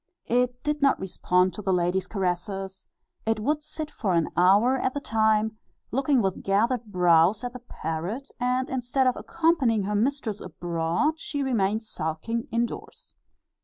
It 0.25 0.63
did 0.63 0.81
not 0.81 0.99
respond 0.99 1.53
to 1.53 1.61
the 1.61 1.71
lady's 1.71 2.07
caresses; 2.07 2.87
it 3.23 3.39
would 3.39 3.61
sit 3.61 3.91
for 3.91 4.15
an 4.15 4.29
hour 4.35 4.75
at 4.79 4.95
the 4.95 4.99
time, 4.99 5.59
looking 5.91 6.23
with 6.23 6.41
gathered 6.41 6.85
brows 6.85 7.43
at 7.43 7.53
the 7.53 7.59
parrot, 7.59 8.31
and 8.39 8.67
instead 8.67 9.05
of 9.05 9.15
accompanying 9.15 9.83
her 9.83 9.93
mistress 9.93 10.41
abroad 10.41 11.19
she 11.19 11.43
remained 11.43 11.83
sulking 11.83 12.47
in 12.51 12.65
doors. 12.65 13.13